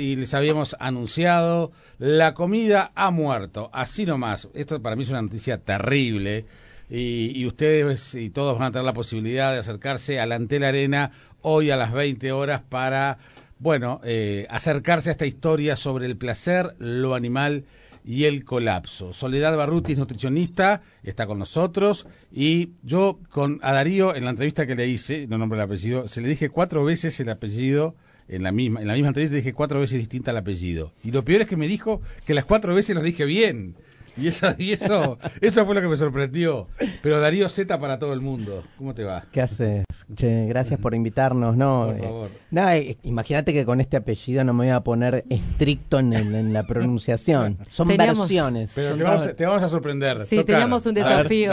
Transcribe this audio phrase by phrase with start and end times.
[0.00, 4.48] y les habíamos anunciado, la comida ha muerto, así nomás.
[4.54, 6.46] Esto para mí es una noticia terrible
[6.88, 11.12] y, ustedes y todos van a tener la posibilidad de acercarse a la Antel Arena
[11.42, 13.18] hoy a las 20 horas para,
[13.58, 17.64] bueno, eh, acercarse a esta historia sobre el placer, lo animal
[18.04, 19.12] y el colapso.
[19.12, 24.74] Soledad Barruti nutricionista, está con nosotros y yo con a Darío en la entrevista que
[24.74, 27.94] le hice, no nombre el apellido, se le dije cuatro veces el apellido
[28.30, 31.24] en la misma en la misma entrevista dije cuatro veces distinta el apellido y lo
[31.24, 33.76] peor es que me dijo que las cuatro veces lo dije bien.
[34.16, 36.68] Y eso, y eso, eso fue lo que me sorprendió.
[37.02, 38.64] Pero Darío Z para todo el mundo.
[38.76, 39.24] ¿Cómo te va?
[39.32, 39.84] ¿Qué haces?
[40.08, 41.56] gracias por invitarnos.
[41.56, 42.30] No, por eh, favor.
[42.74, 47.58] Eh, imagínate que con este apellido no me voy a poner estricto en, la pronunciación.
[47.70, 48.72] Son versiones.
[48.74, 50.26] Pero te, vamos, a sorprender.
[50.26, 51.52] Sí, teníamos un desafío.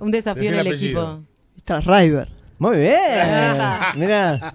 [0.00, 1.20] Un, desafío en el, equipo.
[1.56, 2.28] Está Ryder.
[2.58, 3.58] Muy bien.
[3.96, 4.54] Mira.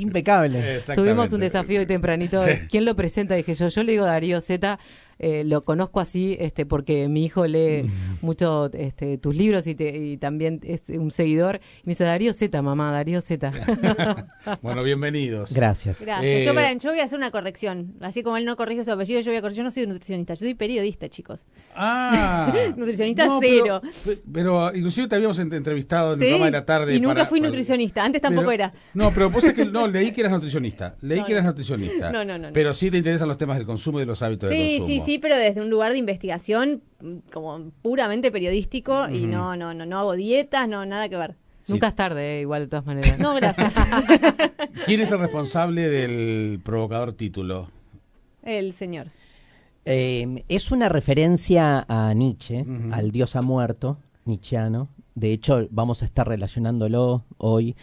[0.00, 0.80] Impecable.
[0.94, 2.40] Tuvimos un desafío y tempranito.
[2.68, 3.34] ¿Quién lo presenta?
[3.34, 4.78] Dije yo, yo le digo Darío Z
[5.22, 8.24] eh, lo conozco así este porque mi hijo lee mm.
[8.24, 11.56] mucho este, tus libros y, y también es un seguidor.
[11.56, 13.52] Y me dice, Darío Z, mamá, Darío Z.
[14.62, 15.52] bueno, bienvenidos.
[15.52, 16.00] Gracias.
[16.00, 16.22] Gracias.
[16.22, 17.96] Yo, eh, yo, voy a hacer una corrección.
[18.00, 19.58] Así como él no corrige su apellido, yo voy a corregir.
[19.58, 21.44] Yo no soy nutricionista, yo soy periodista, chicos.
[21.74, 22.50] Ah.
[22.76, 23.82] nutricionista cero.
[24.32, 26.94] Pero, inclusive te habíamos entrevistado en el programa de la tarde.
[26.94, 28.72] Y nunca fui nutricionista, antes tampoco era.
[28.94, 30.96] No, pero pues es que no, leí que eras nutricionista.
[31.02, 32.10] Leí que eras nutricionista.
[32.10, 34.48] No, no, no, Pero sí te interesan los temas del consumo y de los hábitos
[34.48, 34.86] de consumo.
[34.86, 36.82] Sí, sí, sí, pero desde un lugar de investigación
[37.32, 41.34] como puramente periodístico y no, no, no, no hago dietas, no, nada que ver.
[41.66, 43.18] Nunca es tarde, eh, igual de todas maneras.
[43.18, 43.74] No, gracias.
[44.86, 47.70] ¿Quién es el responsable del provocador título?
[48.44, 49.08] El señor.
[49.84, 54.90] Eh, es una referencia a Nietzsche, al dios ha muerto, nietzscheano.
[55.16, 57.74] De hecho, vamos a estar relacionándolo hoy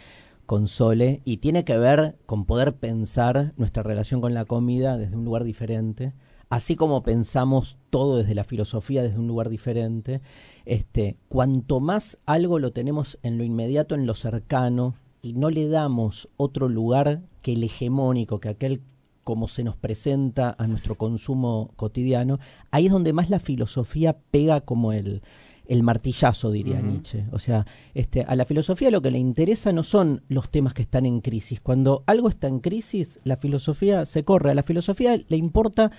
[0.46, 5.16] con Sole y tiene que ver con poder pensar nuestra relación con la comida desde
[5.16, 6.14] un lugar diferente
[6.50, 10.20] así como pensamos todo desde la filosofía, desde un lugar diferente,
[10.64, 15.68] este, cuanto más algo lo tenemos en lo inmediato, en lo cercano, y no le
[15.68, 18.80] damos otro lugar que el hegemónico, que aquel
[19.24, 22.38] como se nos presenta a nuestro consumo cotidiano,
[22.70, 25.20] ahí es donde más la filosofía pega como el,
[25.66, 27.26] el martillazo, diría Nietzsche.
[27.30, 30.80] O sea, este, a la filosofía lo que le interesa no son los temas que
[30.80, 31.60] están en crisis.
[31.60, 34.50] Cuando algo está en crisis, la filosofía se corre.
[34.50, 35.92] A la filosofía le importa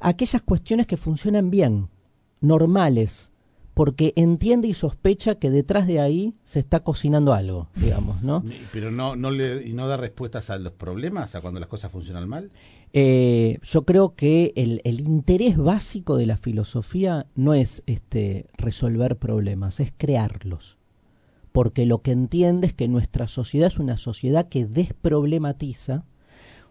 [0.00, 1.88] aquellas cuestiones que funcionan bien,
[2.40, 3.30] normales,
[3.74, 8.44] porque entiende y sospecha que detrás de ahí se está cocinando algo, digamos, ¿no?
[8.72, 11.92] Pero no, no le, y no da respuestas a los problemas, a cuando las cosas
[11.92, 12.50] funcionan mal.
[12.92, 19.16] Eh, yo creo que el, el, interés básico de la filosofía no es este resolver
[19.16, 20.76] problemas, es crearlos.
[21.52, 26.04] Porque lo que entiende es que nuestra sociedad es una sociedad que desproblematiza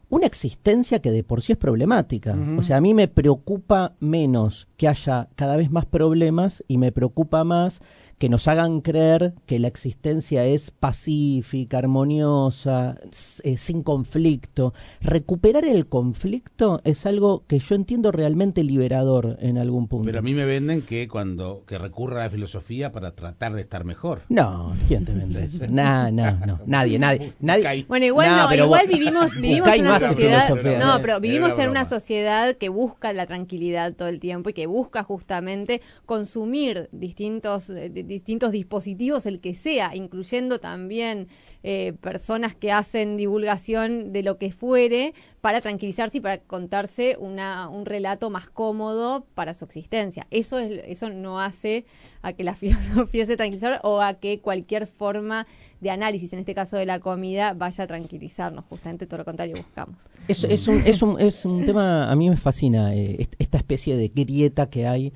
[0.10, 2.36] una existencia que de por sí es problemática.
[2.58, 6.92] O sea, a mí me preocupa menos que haya cada vez más problemas y me
[6.92, 7.82] preocupa más
[8.20, 12.98] que nos hagan creer que la existencia es pacífica, armoniosa,
[13.44, 14.74] eh, sin conflicto.
[15.00, 20.06] Recuperar el conflicto es algo que yo entiendo realmente liberador en algún punto.
[20.06, 23.62] Pero a mí me venden que cuando que recurra a la filosofía para tratar de
[23.62, 24.24] estar mejor.
[24.28, 25.66] No, ¿quién te vende eso?
[25.70, 27.86] no, no, no, nadie, nadie, nadie.
[27.88, 32.58] Bueno, igual no, igual vivimos vivimos en una sociedad, no, pero vivimos en una sociedad
[32.58, 38.52] que busca la tranquilidad todo el tiempo y que busca justamente consumir distintos eh, distintos
[38.52, 41.30] dispositivos, el que sea, incluyendo también
[41.62, 47.68] eh, personas que hacen divulgación de lo que fuere para tranquilizarse y para contarse una,
[47.70, 50.26] un relato más cómodo para su existencia.
[50.32, 51.86] Eso, es, eso no hace
[52.22, 55.48] a que la filosofía se tranquilizar o a que cualquier forma
[55.82, 58.66] de análisis, en este caso de la comida, vaya a tranquilizarnos.
[58.66, 60.10] Justamente todo lo contrario buscamos.
[60.28, 63.96] Es, es, un, es, un, es un tema, a mí me fascina, eh, esta especie
[63.96, 65.14] de grieta que hay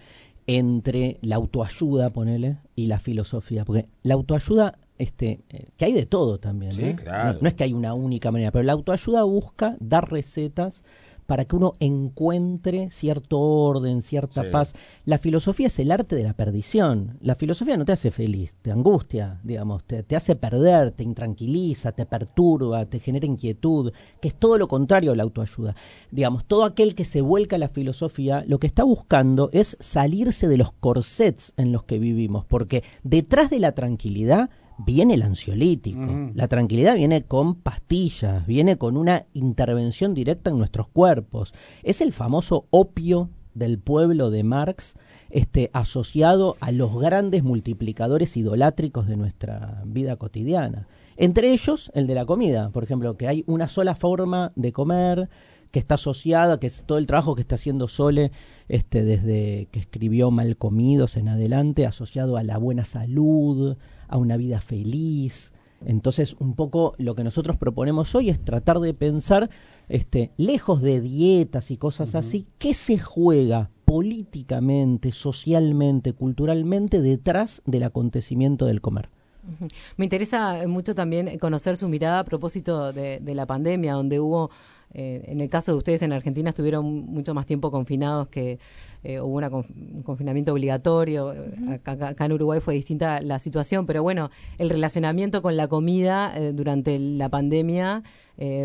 [0.47, 3.65] entre la autoayuda, ponele, y la filosofía.
[3.65, 6.73] Porque la autoayuda, este, eh, que hay de todo también.
[6.79, 6.95] ¿eh?
[7.41, 10.83] no, es que hay una única manera, pero la autoayuda busca dar recetas
[11.25, 14.75] para que uno encuentre cierto orden, cierta paz.
[15.05, 17.17] La filosofía es el arte de la perdición.
[17.21, 21.91] La filosofía no te hace feliz, te angustia, digamos, te, te hace perder, te intranquiliza,
[21.91, 23.91] te perturba, te genera inquietud,
[24.21, 25.75] que es todo lo contrario a la autoayuda.
[26.11, 30.47] Digamos, todo aquel que se vuelca a la filosofía, lo que está buscando es salirse
[30.47, 34.49] de los corsets en los que vivimos, porque detrás de la tranquilidad
[34.85, 36.31] viene el ansiolítico.
[36.33, 41.53] La tranquilidad viene con pastillas, viene con una intervención directa en nuestros cuerpos.
[41.83, 44.95] Es el famoso opio del pueblo de Marx,
[45.29, 50.87] este, asociado a los grandes multiplicadores idolátricos de nuestra vida cotidiana.
[51.15, 55.29] Entre ellos, el de la comida, por ejemplo, que hay una sola forma de comer,
[55.73, 58.31] que está asociada, que es todo el trabajo que está haciendo Sole
[58.69, 63.75] este, desde que escribió Malcomidos en adelante, asociado a la buena salud,
[64.07, 65.51] a una vida feliz.
[65.83, 69.49] Entonces, un poco lo que nosotros proponemos hoy es tratar de pensar,
[69.89, 77.81] este, lejos de dietas y cosas así, qué se juega políticamente, socialmente, culturalmente detrás del
[77.81, 79.09] acontecimiento del comer.
[79.97, 84.51] Me interesa mucho también conocer su mirada a propósito de, de la pandemia, donde hubo
[84.93, 88.59] eh, en el caso de ustedes en Argentina estuvieron mucho más tiempo confinados que
[89.03, 91.33] eh, hubo un confinamiento obligatorio.
[91.83, 96.51] acá, en Uruguay fue distinta la situación, pero bueno, el relacionamiento con la comida eh,
[96.53, 98.03] durante la pandemia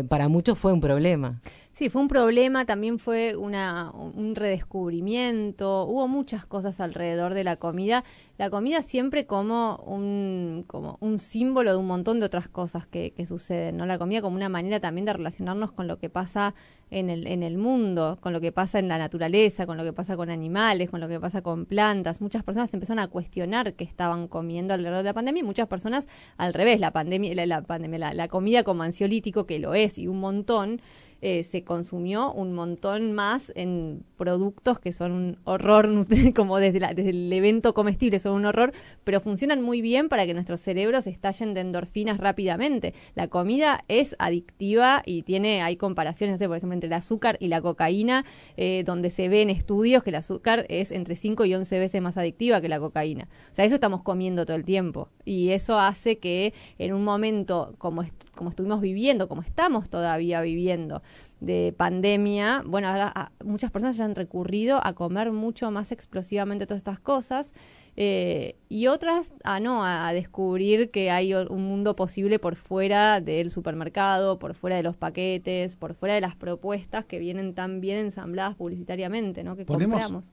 [0.09, 1.41] para muchos fue un problema.
[1.79, 7.55] Sí, fue un problema, también fue una, un redescubrimiento, hubo muchas cosas alrededor de la
[7.55, 8.03] comida.
[8.37, 13.11] La comida siempre como un, como un símbolo de un montón de otras cosas que,
[13.11, 13.85] que suceden, ¿no?
[13.85, 16.53] La comida como una manera también de relacionarnos con lo que pasa
[16.91, 19.93] en el, en el mundo, con lo que pasa en la naturaleza, con lo que
[19.93, 22.19] pasa con animales, con lo que pasa con plantas.
[22.19, 26.09] Muchas personas empezaron a cuestionar qué estaban comiendo alrededor de la pandemia y muchas personas
[26.35, 30.19] al revés, la pandemia, la, pandemia, la comida como ansiolítico, que lo es y un
[30.19, 30.81] montón,
[31.21, 35.89] eh, se consumió un montón más en productos que son un horror,
[36.35, 38.71] como desde, desde el evento comestible son un horror,
[39.03, 42.93] pero funcionan muy bien para que nuestros cerebros estallen de endorfinas rápidamente.
[43.15, 47.61] La comida es adictiva y tiene, hay comparaciones, por ejemplo, entre el azúcar y la
[47.61, 48.25] cocaína,
[48.57, 52.01] eh, donde se ve en estudios que el azúcar es entre 5 y 11 veces
[52.01, 53.27] más adictiva que la cocaína.
[53.51, 57.75] O sea, eso estamos comiendo todo el tiempo y eso hace que en un momento
[57.77, 58.03] como,
[58.35, 61.01] como estuvimos viviendo, como estamos todavía viviendo,
[61.39, 66.79] de pandemia, bueno, ahora muchas personas ya han recurrido a comer mucho más explosivamente todas
[66.79, 67.53] estas cosas
[67.95, 73.51] eh, y otras a no, a, descubrir que hay un mundo posible por fuera del
[73.51, 77.99] supermercado, por fuera de los paquetes, por fuera de las propuestas que vienen tan bien
[77.99, 79.55] ensambladas publicitariamente, ¿no?
[79.55, 80.31] Que compramos.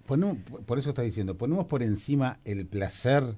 [0.67, 3.37] por eso está diciendo, ponemos por encima el placer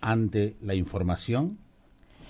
[0.00, 1.58] ante la información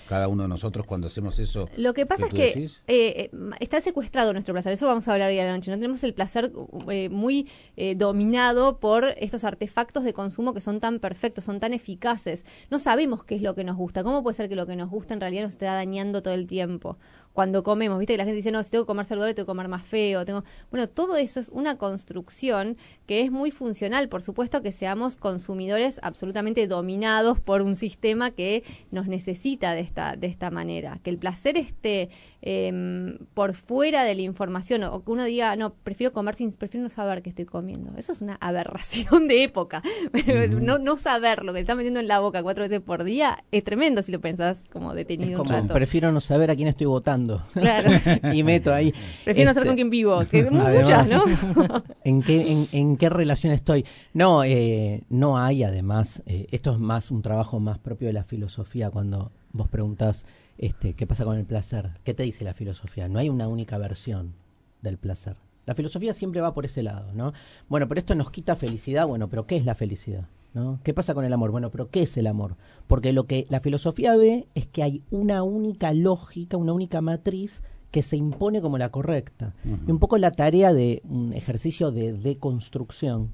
[0.07, 1.69] cada uno de nosotros cuando hacemos eso.
[1.77, 5.29] Lo que pasa es que eh, eh, está secuestrado nuestro placer, eso vamos a hablar
[5.29, 5.71] hoy a la noche.
[5.71, 6.51] No tenemos el placer
[6.89, 7.49] eh, muy
[7.95, 12.45] dominado por estos artefactos de consumo que son tan perfectos, son tan eficaces.
[12.69, 14.03] No sabemos qué es lo que nos gusta.
[14.03, 16.47] ¿Cómo puede ser que lo que nos gusta en realidad nos esté dañando todo el
[16.47, 16.97] tiempo?
[17.35, 19.51] Cuando comemos, viste que la gente dice, no, si tengo que comer saludable, tengo que
[19.51, 20.25] comer más feo.
[20.25, 20.43] Tengo...
[20.71, 24.09] Bueno, todo eso es una construcción que es muy funcional.
[24.09, 29.85] Por supuesto que seamos consumidores absolutamente dominados por un sistema que nos necesita de
[30.17, 32.09] de esta manera, que el placer esté
[32.41, 36.83] em, por fuera de la información o que uno diga, no, prefiero comer sin, prefiero
[36.83, 37.91] no saber qué estoy comiendo.
[37.97, 39.81] Eso es una aberración de época.
[40.61, 43.63] no, no saber lo que está metiendo en la boca cuatro veces por día es
[43.63, 47.24] tremendo si lo pensás como detenido un Prefiero no saber a quién estoy votando.
[47.53, 47.91] Claro.
[48.33, 48.93] y meto ahí.
[49.23, 51.23] Prefiero no saber con quién vivo, que muchas, ¿no?
[52.03, 53.85] ¿en, qué, en, qué relación estoy?
[54.13, 58.23] No, eh, no hay además, eh, esto es más un trabajo más propio de la
[58.23, 60.25] filosofía cuando vos preguntas
[60.57, 61.91] este, qué pasa con el placer.
[62.03, 63.07] ¿Qué te dice la filosofía?
[63.07, 64.33] No hay una única versión
[64.81, 65.35] del placer.
[65.65, 67.33] La filosofía siempre va por ese lado, ¿no?
[67.67, 69.07] Bueno, pero esto nos quita felicidad.
[69.07, 70.27] Bueno, pero ¿qué es la felicidad?
[70.55, 70.79] ¿No?
[70.83, 71.51] ¿Qué pasa con el amor?
[71.51, 72.55] Bueno, pero ¿qué es el amor?
[72.87, 77.61] Porque lo que la filosofía ve es que hay una única lógica, una única matriz
[77.91, 79.53] que se impone como la correcta.
[79.87, 83.31] Y un poco la tarea de un ejercicio de deconstrucción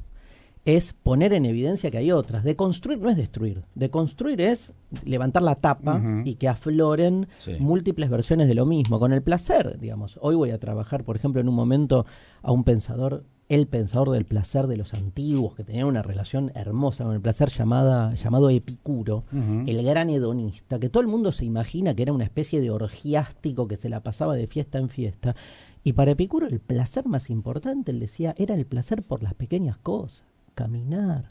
[0.66, 2.44] es poner en evidencia que hay otras.
[2.44, 3.64] De construir no es destruir.
[3.74, 7.28] De construir es levantar la tapa y que afloren
[7.60, 9.00] múltiples versiones de lo mismo.
[9.00, 10.20] Con el placer, digamos.
[10.22, 12.06] Hoy voy a trabajar, por ejemplo, en un momento
[12.44, 17.04] a un pensador, el pensador del placer de los antiguos, que tenía una relación hermosa
[17.04, 21.94] con el placer llamada, llamado Epicuro, el gran hedonista, que todo el mundo se imagina
[21.94, 25.36] que era una especie de orgiástico que se la pasaba de fiesta en fiesta.
[25.84, 29.78] Y para Epicuro el placer más importante, él decía, era el placer por las pequeñas
[29.78, 30.24] cosas
[30.56, 31.26] caminar.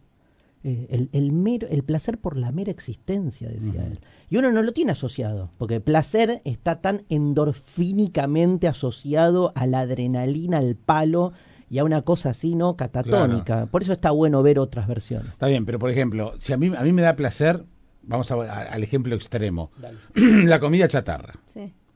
[0.62, 4.00] Eh, el, el, mero, el placer por la mera existencia, decía él.
[4.28, 9.80] Y uno no lo tiene asociado, porque el placer está tan endorfínicamente asociado a la
[9.80, 11.32] adrenalina, al palo
[11.70, 12.76] y a una cosa así, ¿no?
[12.76, 13.66] Catatónica.
[13.66, 15.32] Por eso está bueno ver otras versiones.
[15.32, 17.64] Está bien, pero por ejemplo, si a mí, a mí me da placer,
[18.02, 19.70] vamos al ejemplo extremo,
[20.14, 21.34] la comida chatarra.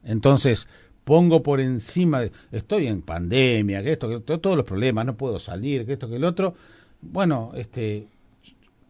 [0.05, 0.69] Entonces,
[1.03, 5.39] pongo por encima, de, estoy en pandemia, que esto, que todos los problemas, no puedo
[5.39, 6.55] salir, que esto, que el otro
[7.13, 8.09] bueno, este,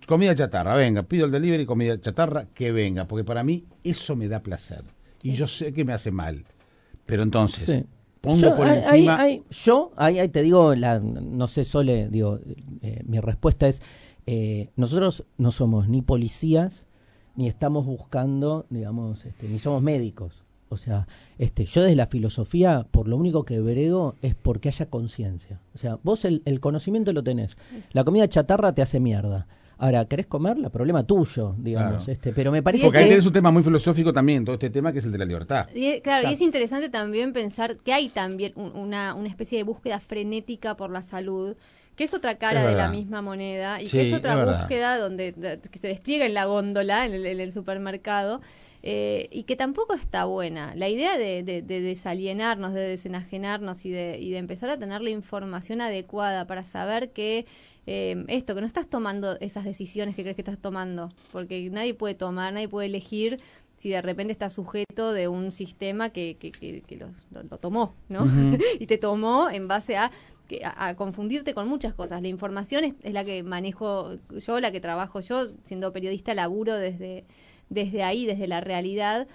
[0.07, 4.29] comida chatarra, venga, pido el delivery, comida chatarra, que venga, porque para mí eso me
[4.29, 4.85] da placer.
[5.23, 6.45] Y yo sé que me hace mal.
[7.07, 7.85] Pero entonces,
[8.25, 9.19] pongo por encima...
[9.51, 12.41] yo, ahí, te digo, la, no sé, Sole, digo,
[12.83, 13.83] eh, mi respuesta es,
[14.27, 16.87] eh, nosotros no somos ni policías,
[17.37, 20.43] ni estamos buscando, digamos, este, ni somos médicos.
[20.71, 21.07] O sea,
[21.39, 25.61] este, yo desde la filosofía, por lo único que brego es porque haya conciencia.
[25.75, 27.57] O sea, vos el, el conocimiento lo tenés.
[27.93, 29.47] La comida chatarra te hace mierda
[29.79, 30.71] Ahora, ¿querés comerla?
[30.71, 32.07] Problema tuyo, digamos.
[32.09, 34.93] Este, pero me parece Porque ahí tienes un tema muy filosófico también, todo este tema
[34.93, 35.67] que es el de la libertad.
[36.03, 40.77] claro, y es interesante también pensar que hay también una, una especie de búsqueda frenética
[40.77, 41.57] por la salud
[41.97, 45.79] que es otra cara de la misma moneda y que es otra búsqueda donde que
[45.79, 48.41] se despliega en la góndola, en el, supermercado,
[48.83, 50.75] eh, y que tampoco está buena.
[50.75, 55.03] La idea de, de, de, desalienarnos, de desenajenarnos y de, y de empezar a tener
[55.03, 57.47] la información adecuada para saber que
[57.87, 61.95] eh, esto, que no estás tomando esas decisiones que crees que estás tomando, porque nadie
[61.95, 63.39] puede tomar, nadie puede elegir
[63.77, 68.25] si de repente estás sujeto de un sistema que, que, que, lo, tomó, ¿no?
[68.79, 70.11] y te tomó en base a,
[70.77, 72.23] a, confundirte con muchas cosas.
[72.23, 77.25] La información es, la que manejo yo, la que trabajo yo, siendo periodista laburo desde,
[77.69, 79.27] desde ahí, desde la realidad.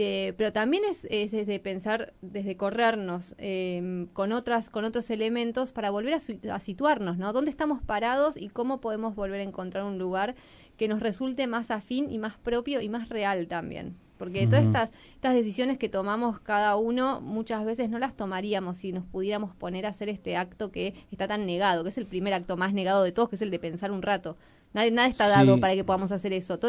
[0.00, 5.72] Eh, pero también es, es, desde pensar, desde corrernos em, con otras, con otros elementos
[5.72, 7.32] para volver a, situarnos, ¿no?
[7.32, 10.36] ¿Dónde estamos parados y cómo podemos volver a encontrar un lugar
[10.76, 13.96] que nos resulte más afín y más propio y más real también?
[14.18, 18.92] Porque todas estas, estas decisiones que tomamos cada uno muchas veces no las tomaríamos si
[18.92, 22.34] nos pudiéramos poner a hacer este acto que está tan negado, que es el primer
[22.34, 24.36] acto más negado de todos, que es el de pensar un rato.
[24.74, 26.60] Nada, nada está dado para que podamos hacer eso.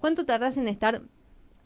[0.00, 1.02] ¿Cuánto tardás en estar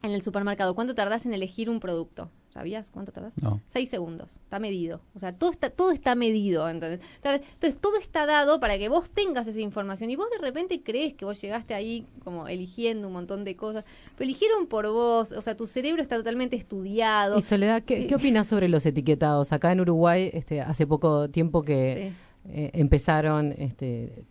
[0.03, 2.29] en el supermercado, ¿cuánto tardás en elegir un producto?
[2.53, 3.33] ¿Sabías cuánto tardás?
[3.41, 3.63] No.
[3.69, 4.37] Seis segundos.
[4.37, 5.01] Está medido.
[5.15, 6.69] O sea, todo está, todo está medido.
[6.69, 10.11] Entonces, entonces, todo está dado para que vos tengas esa información.
[10.11, 13.85] Y vos de repente crees que vos llegaste ahí como eligiendo un montón de cosas.
[14.17, 15.33] Pero eligieron por vos.
[15.33, 17.39] O sea, tu cerebro está totalmente estudiado.
[17.39, 19.53] Y Soledad, ¿qué, ¿qué opinas sobre los etiquetados?
[19.53, 22.13] Acá en Uruguay, este, hace poco tiempo que
[22.49, 24.25] eh, empezaron este,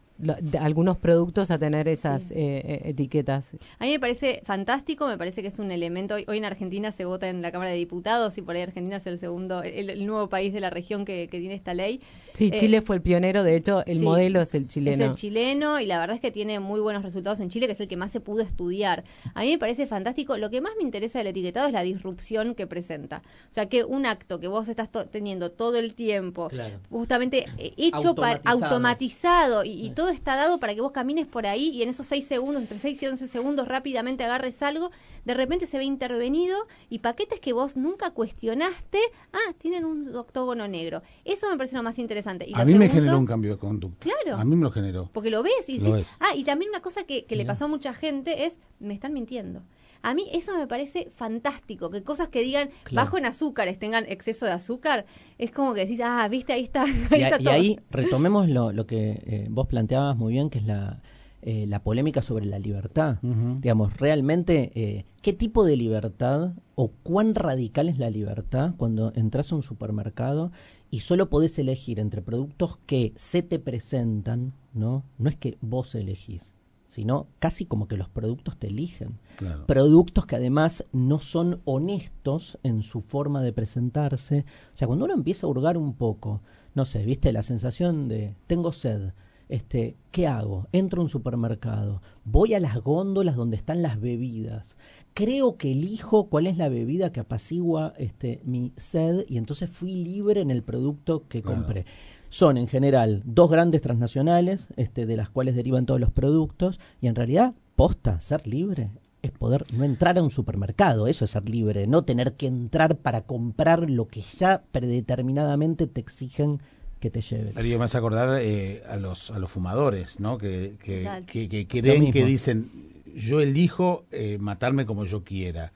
[0.60, 3.56] algunos productos a tener esas eh, eh, etiquetas.
[3.80, 6.16] A mí me parece fantástico, me parece que es un elemento.
[6.16, 9.08] Hoy, en Argentina se vota en la Cámara de Diputados y por ahí Argentina es
[9.08, 12.01] el segundo, el, nuevo país de la región que, tiene esta ley.
[12.34, 15.04] Sí, eh, Chile fue el pionero, de hecho, el modelo es el chileno.
[15.04, 17.74] Es el chileno y la verdad es que tiene muy buenos resultados en Chile, que
[17.74, 19.04] es el que más se pudo estudiar.
[19.34, 20.38] A mí me parece fantástico.
[20.38, 23.22] Lo que más me interesa del etiquetado es la disrupción que presenta.
[23.50, 26.50] O sea, que un acto que vos estás teniendo todo el tiempo,
[26.90, 27.46] justamente
[27.78, 31.84] hecho para automatizado y, y todo está dado para que vos camines por ahí y
[31.84, 34.91] en esos 6 segundos, entre 6 y 11 segundos rápidamente agarres algo,
[35.25, 39.00] de repente se ve intervenido y paquetes que vos nunca cuestionaste,
[39.34, 41.01] ah, tienen un octógono negro.
[41.25, 42.48] Eso me parece lo más interesante.
[42.53, 44.10] a mí me generó un cambio de conducta.
[44.10, 44.39] Claro.
[44.39, 45.10] A mí me lo generó.
[45.13, 45.80] Porque lo ves y
[46.20, 49.63] ah, y también una cosa que, le pasó a mucha gente es, me están mintiendo.
[50.03, 54.46] A mí eso me parece fantástico, que cosas que digan bajo en azúcares tengan exceso
[54.46, 55.05] de azúcar,
[55.38, 56.86] es como que decís, ah, viste, ahí está.
[57.39, 61.01] y, ahí retomemos lo, lo que eh, vos planteabas muy bien, que es la,
[61.43, 63.17] eh, la polémica sobre la libertad.
[63.22, 69.51] Digamos, realmente, eh, ¿qué tipo de libertad o cuán radical es la libertad cuando entras
[69.51, 70.51] a un supermercado
[70.91, 75.03] y solo podés elegir entre productos que se te presentan, ¿no?
[75.17, 76.53] No es que vos elegís
[76.91, 79.17] sino casi como que los productos te eligen.
[79.65, 84.43] Productos que además no son honestos en su forma de presentarse.
[84.74, 86.41] O sea, cuando uno empieza a hurgar un poco,
[86.75, 89.13] no sé, viste la sensación de tengo sed,
[89.48, 90.67] este, ¿qué hago?
[90.74, 94.77] Entro a un supermercado, voy a las góndolas donde están las bebidas,
[95.13, 99.93] creo que elijo cuál es la bebida que apacigua este, mi sed y entonces fui
[99.93, 101.86] libre en el producto que compré
[102.31, 107.07] son en general dos grandes transnacionales, este, de las cuales derivan todos los productos, y
[107.07, 108.89] en realidad, posta, ser libre
[109.21, 112.97] es poder no entrar a un supermercado, eso es ser libre, no tener que entrar
[112.97, 116.59] para comprar lo que ya predeterminadamente te exigen
[117.00, 117.53] que te lleves.
[117.53, 120.38] Pero me hace acordar eh, a los a los fumadores, ¿no?
[120.38, 125.73] Que, que, que, creen que dicen, yo elijo eh, matarme como yo quiera.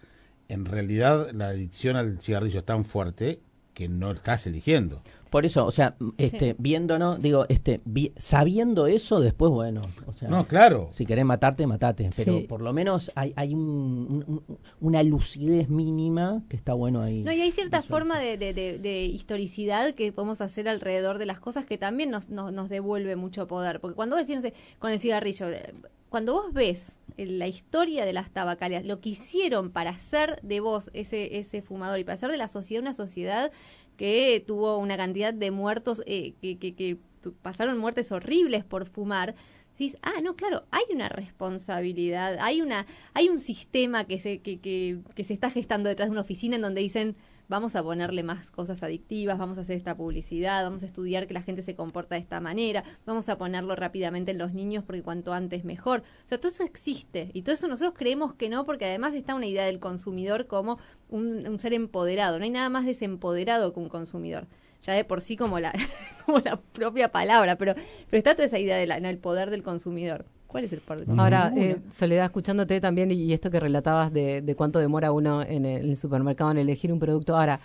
[0.48, 3.40] En realidad la adicción al cigarrillo es tan fuerte
[3.74, 5.02] que no estás eligiendo.
[5.30, 7.82] Por eso, o sea, este, viéndonos, digo, este,
[8.18, 10.88] sabiendo eso, después, bueno, o sea, no, claro.
[10.92, 16.74] Si querés matarte, matate, pero por lo menos hay, hay una lucidez mínima que está
[16.74, 17.24] bueno ahí.
[17.24, 21.66] No, y hay cierta forma de, de, historicidad que podemos hacer alrededor de las cosas
[21.66, 25.00] que también nos, nos, devuelve mucho poder, porque cuando vos decís, no sé, con el
[25.00, 25.48] cigarrillo,
[26.10, 30.90] cuando vos ves la historia de las tabacaleras, lo que hicieron para hacer de vos
[30.94, 33.52] ese, ese fumador y para hacer de la sociedad una sociedad
[33.98, 36.98] que tuvo una cantidad de muertos, eh, que, que,
[37.42, 39.34] pasaron muertes horribles por fumar,
[39.80, 44.60] dices, ah, no, claro, hay una responsabilidad, hay una, hay un sistema que se, que,
[44.60, 47.16] que, que se está gestando detrás de una oficina en donde dicen,
[47.48, 51.34] vamos a ponerle más cosas adictivas, vamos a hacer esta publicidad, vamos a estudiar que
[51.34, 55.04] la gente se comporta de esta manera, vamos a ponerlo rápidamente en los niños porque
[55.04, 56.02] cuanto antes mejor.
[56.24, 59.36] O sea, todo eso existe y todo eso nosotros creemos que no porque además está
[59.36, 62.38] una idea del consumidor como un, ser empoderado.
[62.38, 64.48] No hay nada más desempoderado que un consumidor
[64.82, 65.74] ya de por sí como la,
[66.26, 70.26] como la propia palabra, pero, pero está toda esa idea del poder del consumidor.
[70.56, 74.42] ¿Cuál es el poder del Ahora, eh, Soledad, escuchándote también y, esto que relatabas de,
[74.42, 77.60] de cuánto demora uno en el, supermercado en elegir un producto, ahora,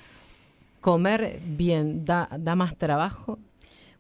[0.81, 3.39] ¿comer bien da, da más trabajo?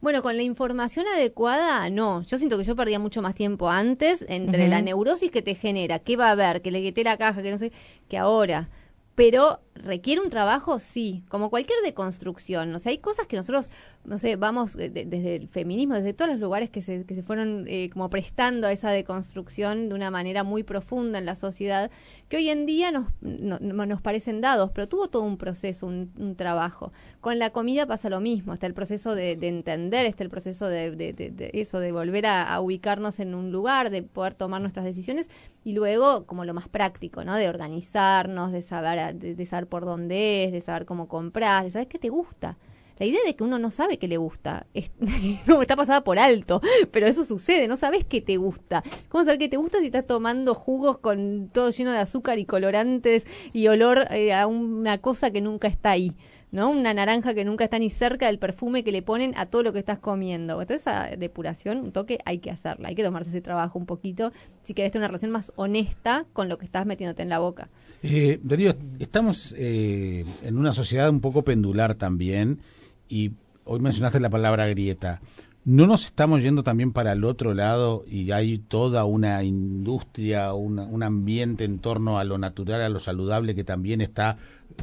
[0.00, 2.22] Bueno, con la información adecuada, no.
[2.22, 6.00] Yo siento que yo perdía mucho más tiempo antes entre la neurosis que te genera,
[6.00, 7.70] qué va a haber, que le quité la caja, que no sé,
[8.08, 8.68] que ahora.
[9.14, 12.74] Pero requiere un trabajo, sí, como cualquier deconstrucción.
[12.74, 13.70] O sea, hay cosas que nosotros,
[14.04, 17.64] no sé, vamos desde el feminismo, desde todos los lugares que se, que se fueron
[17.68, 21.90] eh, como prestando a esa deconstrucción de una manera muy profunda en la sociedad,
[22.28, 26.92] que hoy en día nos, nos parecen dados, pero tuvo todo un proceso, un, trabajo.
[27.20, 31.50] Con la comida pasa lo mismo, está el proceso de, entender, está el proceso de,
[31.52, 35.28] eso, de volver a, ubicarnos en un lugar, de poder tomar nuestras decisiones,
[35.64, 37.34] y luego como lo más práctico, ¿no?
[37.34, 41.88] De organizarnos, de saber de, saber por dónde es, de saber cómo compras, de saber
[41.88, 42.58] qué te gusta.
[42.98, 44.90] La idea de que uno no sabe qué le gusta es,
[45.62, 46.60] está pasada por alto,
[46.90, 48.84] pero eso sucede, no sabes qué te gusta.
[49.08, 52.44] ¿Cómo saber qué te gusta si estás tomando jugos con todo lleno de azúcar y
[52.44, 56.14] colorantes y olor eh, a una cosa que nunca está ahí?
[56.52, 56.70] ¿No?
[56.70, 59.72] Una naranja que nunca está ni cerca del perfume que le ponen a todo lo
[59.72, 60.60] que estás comiendo.
[60.60, 62.88] Entonces, esa depuración, un toque, hay que hacerla.
[62.88, 66.48] Hay que tomarse ese trabajo un poquito si querés tener una relación más honesta con
[66.48, 67.68] lo que estás metiéndote en la boca.
[68.02, 72.60] Eh, Darío, estamos eh, en una sociedad un poco pendular también
[73.08, 73.32] y
[73.64, 75.20] hoy mencionaste la palabra grieta.
[75.64, 81.02] ¿No nos estamos yendo también para el otro lado y hay toda una industria, un
[81.02, 84.38] ambiente en torno a lo natural, a lo saludable que también está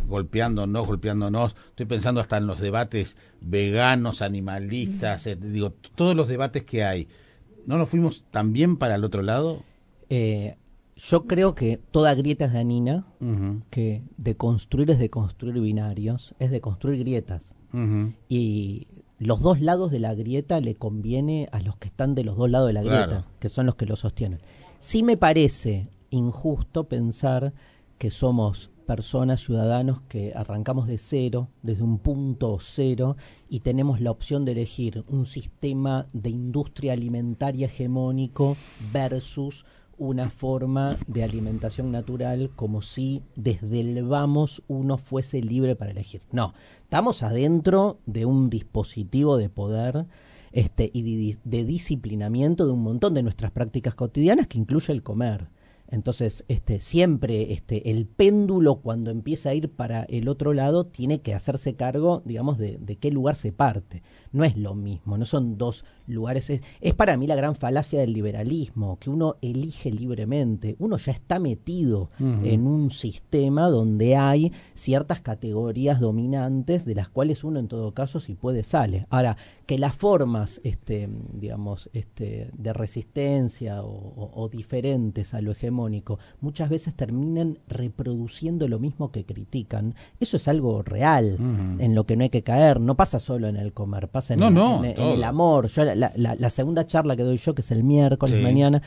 [0.08, 1.56] golpeándonos, golpeándonos?
[1.70, 7.08] Estoy pensando hasta en los debates veganos, animalistas, eh, digo, todos los debates que hay.
[7.66, 9.64] ¿No nos fuimos también para el otro lado?
[10.10, 10.58] Eh,
[10.96, 13.06] yo creo que toda grieta es dañina,
[13.72, 17.56] que de construir es de construir binarios, es de construir grietas.
[18.30, 18.88] Y
[19.20, 22.50] los dos lados de la grieta le conviene a los que están de los dos
[22.50, 24.40] lados de la grieta, que son los que lo sostienen.
[24.80, 27.54] Sí me parece injusto pensar
[27.98, 33.18] que somos personas, ciudadanos, que arrancamos de cero, desde un punto cero,
[33.50, 38.56] y tenemos la opción de elegir un sistema de industria alimentaria hegemónico
[38.94, 39.66] versus
[39.98, 46.22] una forma de alimentación natural como si desde el vamos uno fuese libre para elegir.
[46.32, 50.06] No, estamos adentro de un dispositivo de poder
[50.52, 55.50] este, y de, disciplinamiento de un montón de nuestras prácticas cotidianas que incluye el comer.
[55.90, 61.22] Entonces, este, siempre este, el péndulo cuando empieza a ir para el otro lado tiene
[61.22, 65.26] que hacerse cargo, digamos, de, de qué lugar se parte no es lo mismo, no
[65.26, 66.50] son dos lugares.
[66.50, 71.40] Es, para mí la gran falacia del liberalismo, que uno elige libremente, uno ya está
[71.40, 77.94] metido en un sistema donde hay ciertas categorías dominantes de las cuales uno en todo
[77.94, 79.06] caso si puede sale.
[79.10, 79.38] Ahora,
[79.68, 86.96] que las formas, este, digamos, este, de resistencia o, diferentes a lo hegemónico, muchas veces
[86.96, 91.38] terminan reproduciendo lo mismo que critican, eso es algo real,
[91.80, 94.42] en lo que no hay que caer, no pasa solo en el comer, pasa en,
[94.42, 95.68] el, amor.
[95.68, 98.82] Yo, la, segunda charla que doy yo, que es el miércoles mañana,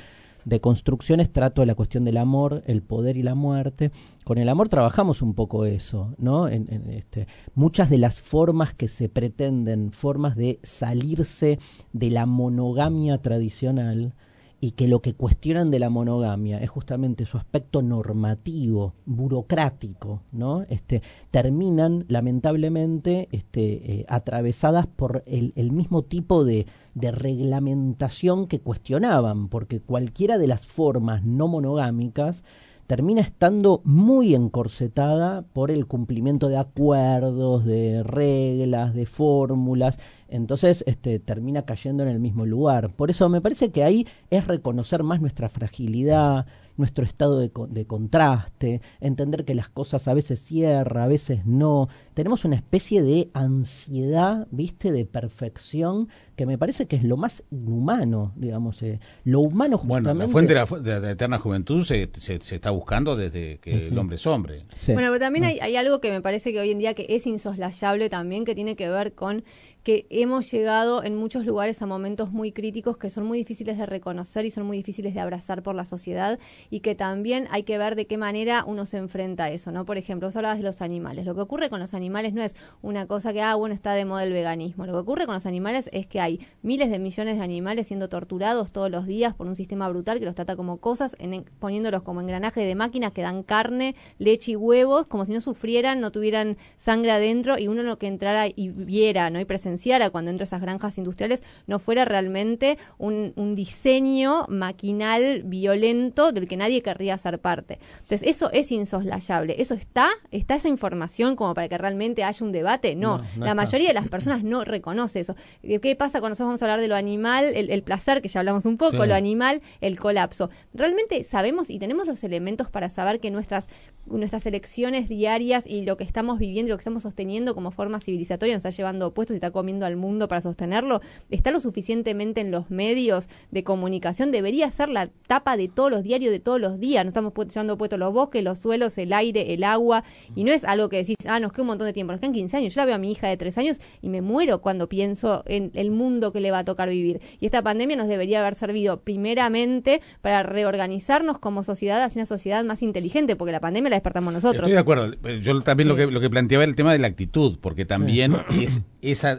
[0.44, 3.92] de construcciones, trato de la cuestión del amor, el poder y la muerte.
[4.24, 6.48] Con el amor trabajamos un poco eso, ¿no?
[6.48, 11.60] En, este, muchas de las formas que se pretenden, formas de salirse
[11.92, 14.14] de la monogamia tradicional,
[14.60, 20.62] y que lo que cuestionan de la monogamia es justamente su aspecto normativo, burocrático, ¿no?
[20.68, 28.60] Este, terminan lamentablemente este, eh, atravesadas por el, el mismo tipo de, de, reglamentación que
[28.60, 32.44] cuestionaban, porque cualquiera de las formas no monogámicas
[32.90, 41.20] termina estando muy encorsetada por el cumplimiento de acuerdos, de reglas, de fórmulas, entonces este,
[41.20, 42.92] termina cayendo en el mismo lugar.
[42.96, 47.86] Por eso me parece que ahí es reconocer más nuestra fragilidad, nuestro estado de, de,
[47.86, 51.88] contraste, entender que las cosas a veces cierran, a veces no.
[52.14, 56.08] Tenemos una especie de ansiedad, viste, de perfección
[56.40, 58.82] que me parece que es lo más inhumano, digamos.
[58.82, 60.08] Eh, lo humano justamente...
[60.10, 64.16] Bueno, la fuente de la, eterna juventud se, se, está buscando desde que el hombre
[64.16, 64.64] es hombre.
[64.86, 67.26] Bueno, pero también hay, hay, algo que me parece que hoy en día que es
[67.26, 69.44] insoslayable también, que tiene que ver con
[69.82, 73.86] que hemos llegado en muchos lugares a momentos muy críticos que son muy difíciles de
[73.86, 77.78] reconocer y son muy difíciles de abrazar por la sociedad y que también hay que
[77.78, 79.86] ver de qué manera uno se enfrenta a eso, ¿no?
[79.86, 81.24] Por ejemplo, vos hablabas de los animales.
[81.24, 84.04] Lo que ocurre con los animales no es una cosa que, ah, bueno, está de
[84.04, 84.86] moda el veganismo.
[84.86, 86.29] Lo que ocurre con los animales es que hay
[86.62, 90.24] miles de millones de animales siendo torturados todos los días por un sistema brutal que
[90.24, 91.16] los trata como cosas,
[91.58, 96.00] poniéndolos como engranaje de máquinas que dan carne, leche y huevos, como si no sufrieran,
[96.00, 99.40] no tuvieran sangre adentro y uno lo que entrara y viera, ¿no?
[99.40, 105.42] Y presenciara cuando entra a esas granjas industriales no fuera realmente un, un diseño maquinal
[105.44, 107.78] violento del que nadie querría ser parte.
[108.00, 109.56] Entonces, eso es insoslayable.
[109.58, 110.08] ¿Eso está?
[110.30, 112.94] ¿Está esa información como para que realmente haya un debate?
[112.94, 115.34] No, la mayoría de las personas no reconoce eso.
[115.62, 118.66] ¿Qué pasa cuando nosotros vamos a hablar de lo animal, el, placer, que ya hablamos
[118.66, 120.50] un poco, lo animal, el colapso?
[120.74, 123.68] Realmente sabemos y tenemos los elementos para saber que nuestras,
[124.06, 128.00] nuestras elecciones diarias y lo que estamos viviendo y lo que estamos sosteniendo como forma
[128.00, 132.40] civilizatoria nos está llevando puestos y está comiendo al mundo para sostenerlo, está lo suficientemente
[132.40, 136.60] en los medios de comunicación, debería ser la tapa de todos los diarios de todos
[136.60, 137.04] los días.
[137.04, 140.64] Nos estamos llevando puestos los bosques, los suelos, el aire, el agua, y no es
[140.64, 142.74] algo que decís, ah, nos queda un montón de tiempo, nos quedan 15 años.
[142.74, 145.70] Yo la veo a mi hija de 3 años y me muero cuando pienso en
[145.74, 145.99] el mundo
[146.32, 147.20] que le va a tocar vivir.
[147.40, 152.64] Y esta pandemia nos debería haber servido primeramente para reorganizarnos como sociedad hacia una sociedad
[152.64, 154.62] más inteligente, porque la pandemia la despertamos nosotros.
[154.62, 155.12] Estoy de acuerdo.
[155.40, 158.80] Yo también lo, que, lo que planteaba el tema de la actitud, porque también es
[159.02, 159.38] esa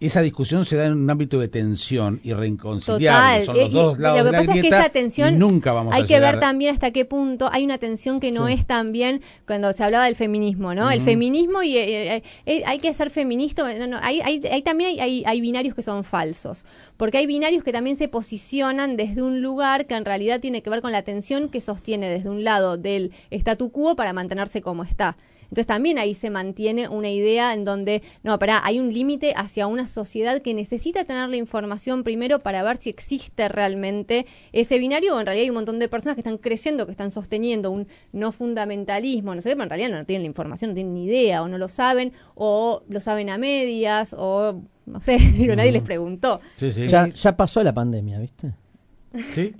[0.00, 3.44] esa discusión se da en un ámbito de tensión y reconciliable.
[3.44, 6.20] Son los dos lados lo que pasa es que esa tensión nunca vamos hay que
[6.20, 10.04] ver también hasta qué punto hay una tensión que no es también cuando se hablaba
[10.04, 10.90] del feminismo, ¿no?
[10.90, 13.72] El feminismo y eh, eh, eh, hay que ser feminista.
[13.74, 16.64] No, no, hay, hay, hay, también hay, hay binarios que son falsos,
[16.96, 20.70] porque hay binarios que también se posicionan desde un lugar que en realidad tiene que
[20.70, 24.84] ver con la tensión que sostiene desde un lado del statu quo para mantenerse como
[24.84, 25.16] está.
[25.48, 29.66] Entonces también ahí se mantiene una idea en donde, no, para, hay un límite hacia
[29.66, 35.16] una sociedad que necesita tener la información primero para ver si existe realmente ese binario
[35.16, 37.86] o en realidad hay un montón de personas que están creyendo, que están sosteniendo un
[38.12, 41.42] no fundamentalismo, no sé, pero en realidad no, tienen la información, no tienen ni idea
[41.42, 45.82] o no lo saben o lo saben a medias o no sé, digo, nadie les
[45.82, 46.40] preguntó.
[46.58, 48.52] Ya, ya pasó la pandemia, ¿viste?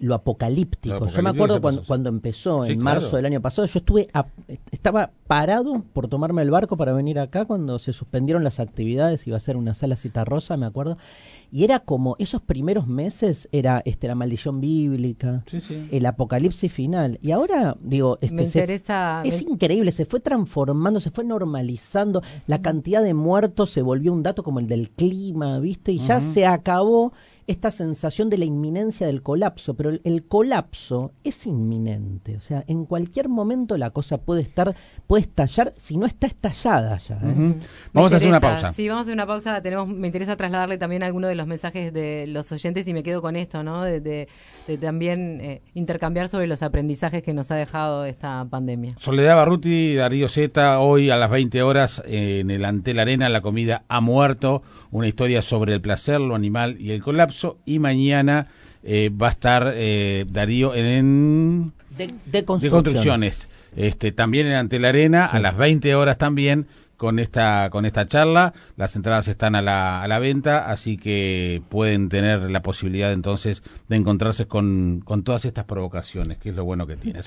[0.00, 1.06] Lo, apocalíptico.
[1.06, 4.08] Yo me acuerdo cuando, cuando empezó, en marzo del año pasado, yo estuve
[4.70, 9.36] estaba parado por tomarme el barco para venir acá cuando se suspendieron las actividades, iba
[9.36, 10.98] a ser una sala cita rosa, me acuerdo.
[11.50, 15.44] Y era como, esos primeros meses era este la maldición bíblica,
[15.90, 17.18] el apocalipsis final.
[17.22, 18.42] Y ahora, digo, este,
[19.24, 22.22] es increíble, se fue transformando, se fue normalizando.
[22.46, 25.92] La cantidad de muertos se volvió un dato como el del clima, ¿viste?
[25.92, 27.12] Y ya se acabó
[27.48, 32.84] esta sensación de la inminencia del colapso, pero el, colapso es inminente, o sea, en
[32.84, 37.14] cualquier momento la cosa puede estar, puede estallar, si no está estallada ya.
[37.16, 37.54] ¿eh?
[37.94, 38.74] Vamos a hacer una pausa.
[38.74, 39.62] Sí, vamos a hacer una pausa.
[39.62, 43.22] Tenemos, me interesa trasladarle también algunos de los mensajes de los oyentes y me quedo
[43.22, 43.82] con esto, ¿no?
[43.82, 44.28] De,
[44.78, 48.94] también eh, intercambiar sobre los aprendizajes que nos ha dejado esta pandemia.
[48.98, 53.84] Soledad Barruti, Darío Zeta, hoy a las 20 horas en el Antel Arena, la comida
[53.88, 58.48] ha muerto, una historia sobre el placer, lo animal y el colapso y mañana
[58.82, 61.72] eh, va a estar eh, Darío en...
[61.96, 63.48] De, construcciones.
[63.74, 68.06] Este, también en Ante la Arena, a las 20 horas también, con esta, con esta
[68.06, 68.52] charla.
[68.76, 73.62] Las entradas están a la, a la venta, así que pueden tener la posibilidad entonces
[73.88, 77.26] de encontrarse con, con todas estas provocaciones, que es lo bueno que tienes.